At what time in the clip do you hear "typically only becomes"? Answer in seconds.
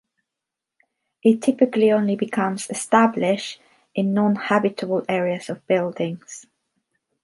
1.43-2.71